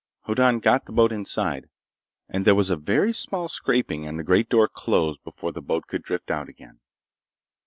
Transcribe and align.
Hoddan 0.21 0.61
got 0.61 0.85
the 0.85 0.91
boat 0.91 1.11
inside, 1.11 1.69
and 2.27 2.43
there 2.43 2.55
was 2.55 2.71
a 2.71 2.75
very 2.75 3.13
small 3.13 3.47
scraping 3.47 4.07
and 4.07 4.17
the 4.17 4.23
great 4.23 4.49
door 4.49 4.67
closed 4.67 5.23
before 5.23 5.51
the 5.51 5.61
boat 5.61 5.85
could 5.85 6.01
drift 6.01 6.31
out 6.31 6.49
again. 6.49 6.79